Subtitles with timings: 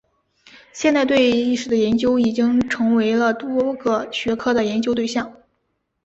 [0.73, 5.31] 现代对意识的研究已经成为了多个学科的研究对象。